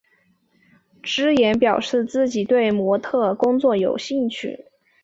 [1.03, 4.65] 芝妍表示自己对模特儿工作有兴趣。